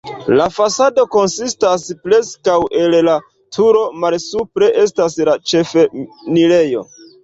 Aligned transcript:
La 0.39 0.45
fasado 0.53 1.03
konsistas 1.15 1.85
preskaŭ 2.07 2.57
el 2.81 2.97
la 3.11 3.17
turo, 3.59 3.87
malsupre 4.03 4.75
estas 4.89 5.23
la 5.33 5.41
ĉefenirejo. 5.55 6.89